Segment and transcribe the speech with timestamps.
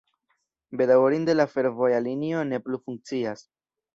[0.79, 3.45] Bedaŭrinde la fervoja linio ne plu funkcias.